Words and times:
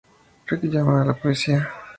Ricky 0.49 0.67
llama 0.67 1.03
a 1.03 1.05
la 1.05 1.13
policía. 1.13 1.69